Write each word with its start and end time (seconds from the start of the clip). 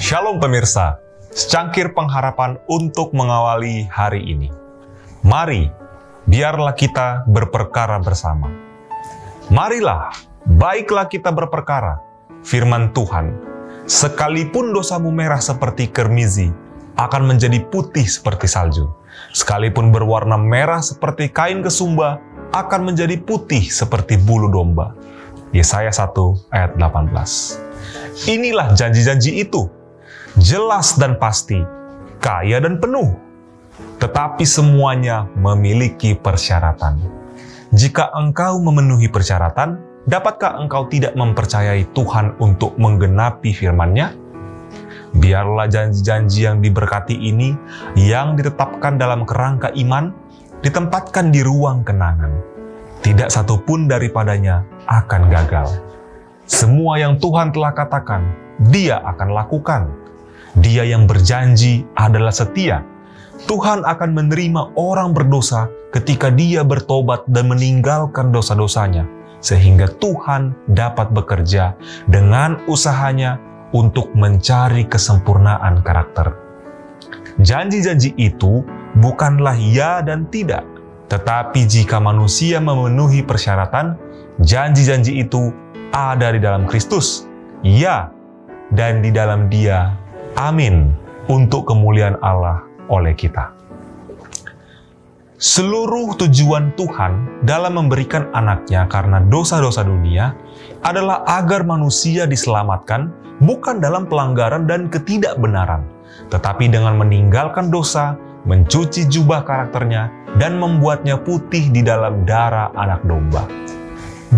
Shalom 0.00 0.40
pemirsa, 0.40 0.96
secangkir 1.28 1.92
pengharapan 1.92 2.56
untuk 2.72 3.12
mengawali 3.12 3.84
hari 3.84 4.32
ini. 4.32 4.48
Mari, 5.20 5.68
biarlah 6.24 6.72
kita 6.72 7.28
berperkara 7.28 8.00
bersama. 8.00 8.48
Marilah, 9.52 10.08
baiklah 10.48 11.04
kita 11.04 11.28
berperkara. 11.28 12.00
Firman 12.40 12.96
Tuhan, 12.96 13.36
sekalipun 13.84 14.72
dosamu 14.72 15.12
merah 15.12 15.36
seperti 15.36 15.92
kermizi, 15.92 16.48
akan 16.96 17.36
menjadi 17.36 17.60
putih 17.68 18.08
seperti 18.08 18.48
salju. 18.48 18.88
Sekalipun 19.36 19.92
berwarna 19.92 20.40
merah 20.40 20.80
seperti 20.80 21.28
kain 21.28 21.60
kesumba, 21.60 22.24
akan 22.56 22.88
menjadi 22.88 23.20
putih 23.20 23.68
seperti 23.68 24.16
bulu 24.16 24.48
domba. 24.48 24.96
Yesaya 25.52 25.92
1 25.92 26.08
ayat 26.56 26.80
18. 26.80 28.32
Inilah 28.32 28.72
janji-janji 28.72 29.44
itu 29.44 29.68
jelas 30.38 30.94
dan 30.94 31.18
pasti, 31.18 31.58
kaya 32.22 32.62
dan 32.62 32.78
penuh. 32.78 33.10
Tetapi 33.98 34.44
semuanya 34.46 35.26
memiliki 35.34 36.14
persyaratan. 36.14 37.00
Jika 37.70 38.10
engkau 38.14 38.58
memenuhi 38.58 39.06
persyaratan, 39.06 39.78
dapatkah 40.06 40.58
engkau 40.58 40.90
tidak 40.90 41.14
mempercayai 41.14 41.86
Tuhan 41.94 42.34
untuk 42.42 42.74
menggenapi 42.76 43.54
firman-Nya? 43.54 44.14
Biarlah 45.10 45.66
janji-janji 45.66 46.46
yang 46.46 46.62
diberkati 46.62 47.18
ini 47.18 47.54
yang 47.98 48.38
ditetapkan 48.38 48.94
dalam 48.94 49.26
kerangka 49.26 49.74
iman 49.74 50.14
ditempatkan 50.62 51.34
di 51.34 51.42
ruang 51.42 51.82
kenangan. 51.82 52.30
Tidak 53.00 53.32
satu 53.32 53.58
pun 53.64 53.88
daripadanya 53.88 54.62
akan 54.86 55.22
gagal. 55.32 55.68
Semua 56.44 57.00
yang 57.00 57.16
Tuhan 57.16 57.54
telah 57.54 57.72
katakan, 57.72 58.22
Dia 58.60 59.00
akan 59.00 59.28
lakukan 59.32 59.82
dia 60.58 60.82
yang 60.82 61.06
berjanji 61.06 61.86
adalah 61.94 62.34
setia. 62.34 62.82
Tuhan 63.46 63.86
akan 63.86 64.10
menerima 64.12 64.76
orang 64.76 65.16
berdosa 65.16 65.70
ketika 65.94 66.28
dia 66.28 66.66
bertobat 66.66 67.24
dan 67.30 67.48
meninggalkan 67.48 68.34
dosa-dosanya, 68.34 69.06
sehingga 69.40 69.88
Tuhan 69.88 70.52
dapat 70.68 71.10
bekerja 71.14 71.74
dengan 72.04 72.60
usahanya 72.68 73.40
untuk 73.70 74.12
mencari 74.12 74.84
kesempurnaan 74.86 75.80
karakter. 75.80 76.34
Janji-janji 77.40 78.12
itu 78.20 78.60
bukanlah 79.00 79.56
ya 79.56 80.04
dan 80.04 80.28
tidak, 80.28 80.66
tetapi 81.08 81.64
jika 81.64 81.96
manusia 81.96 82.60
memenuhi 82.60 83.24
persyaratan, 83.24 83.96
janji-janji 84.42 85.24
itu 85.24 85.48
ada 85.94 86.34
di 86.34 86.38
dalam 86.42 86.68
Kristus, 86.68 87.24
ya, 87.64 88.12
dan 88.74 89.00
di 89.00 89.08
dalam 89.10 89.48
Dia 89.48 89.90
Amin. 90.40 90.96
Untuk 91.28 91.68
kemuliaan 91.68 92.16
Allah 92.24 92.64
oleh 92.88 93.12
kita. 93.12 93.52
Seluruh 95.36 96.16
tujuan 96.16 96.72
Tuhan 96.80 97.44
dalam 97.44 97.76
memberikan 97.76 98.32
anaknya 98.32 98.88
karena 98.88 99.20
dosa-dosa 99.20 99.84
dunia 99.84 100.32
adalah 100.80 101.28
agar 101.28 101.68
manusia 101.68 102.24
diselamatkan 102.24 103.12
bukan 103.44 103.84
dalam 103.84 104.08
pelanggaran 104.08 104.64
dan 104.64 104.88
ketidakbenaran, 104.88 105.84
tetapi 106.32 106.72
dengan 106.72 106.96
meninggalkan 106.96 107.68
dosa, 107.68 108.16
mencuci 108.48 109.12
jubah 109.12 109.44
karakternya, 109.44 110.08
dan 110.40 110.56
membuatnya 110.56 111.20
putih 111.20 111.68
di 111.68 111.84
dalam 111.84 112.24
darah 112.24 112.72
anak 112.80 113.04
domba. 113.04 113.44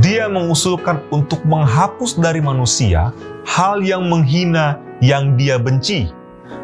Dia 0.00 0.32
mengusulkan 0.32 1.04
untuk 1.12 1.44
menghapus 1.44 2.16
dari 2.16 2.40
manusia 2.40 3.12
hal 3.48 3.80
yang 3.80 4.08
menghina 4.08 4.78
yang 5.00 5.36
dia 5.36 5.56
benci, 5.56 6.12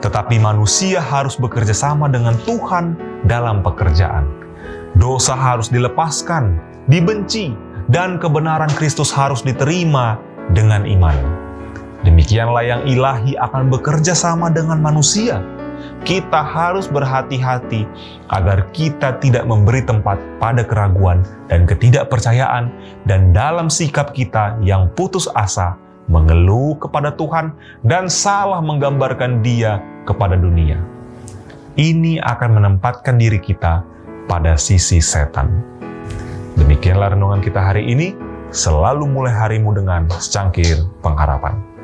tetapi 0.05 0.37
manusia 0.37 1.01
harus 1.01 1.37
bekerja 1.41 1.73
sama 1.73 2.09
dengan 2.11 2.37
Tuhan 2.45 2.97
dalam 3.25 3.65
pekerjaan. 3.65 4.29
Dosa 4.97 5.37
harus 5.37 5.69
dilepaskan, 5.69 6.57
dibenci, 6.89 7.53
dan 7.93 8.17
kebenaran 8.17 8.73
Kristus 8.77 9.13
harus 9.13 9.45
diterima 9.45 10.17
dengan 10.53 10.89
iman. 10.89 11.17
Demikianlah 12.05 12.65
yang 12.65 12.83
ilahi 12.87 13.35
akan 13.37 13.69
bekerja 13.73 14.15
sama 14.15 14.49
dengan 14.53 14.79
manusia. 14.79 15.43
Kita 16.07 16.39
harus 16.39 16.87
berhati-hati 16.87 17.83
agar 18.31 18.71
kita 18.71 19.19
tidak 19.19 19.43
memberi 19.43 19.83
tempat 19.83 20.17
pada 20.39 20.63
keraguan 20.63 21.27
dan 21.51 21.67
ketidakpercayaan, 21.67 22.71
dan 23.05 23.35
dalam 23.35 23.67
sikap 23.67 24.15
kita 24.15 24.55
yang 24.63 24.87
putus 24.95 25.27
asa 25.35 25.75
mengeluh 26.07 26.79
kepada 26.79 27.15
Tuhan, 27.15 27.55
dan 27.83 28.07
salah 28.07 28.63
menggambarkan 28.63 29.43
Dia 29.43 29.83
kepada 30.07 30.39
dunia. 30.39 30.79
Ini 31.77 32.25
akan 32.25 32.57
menempatkan 32.57 33.21
diri 33.21 33.37
kita 33.37 33.85
pada 34.25 34.57
sisi 34.57 35.03
setan. 35.03 35.53
Demikianlah 36.57 37.13
renungan 37.13 37.45
kita 37.45 37.61
hari 37.61 37.85
ini. 37.91 38.17
Selalu 38.49 39.05
mulai 39.11 39.35
harimu 39.35 39.75
dengan 39.77 40.09
secangkir 40.09 40.87
pengharapan. 41.05 41.76